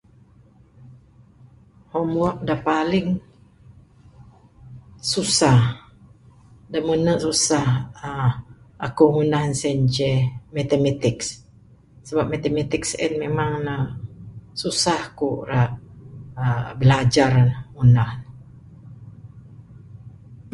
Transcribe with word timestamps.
Homework 1.93 2.37
da 2.49 2.55
paling 2.67 3.09
susah 5.11 5.59
da 6.71 6.79
mene 6.87 7.13
susah 7.25 7.65
uhh 8.07 8.31
aku 8.85 9.03
ngunah 9.13 9.43
ne 9.49 9.55
sien 9.61 9.79
ceh 9.95 10.19
mathematics 10.57 11.27
sebab 12.07 12.25
mathematics 12.33 12.89
sien 12.93 13.13
memang 13.23 13.51
ne 13.65 13.75
susah 14.61 15.01
ku 15.17 15.29
ra 15.49 15.61
ra 16.39 16.47
bilajar 16.79 17.33
ngunah 17.73 18.11
ne. 18.17 18.25